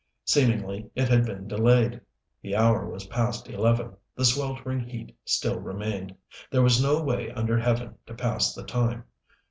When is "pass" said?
8.15-8.51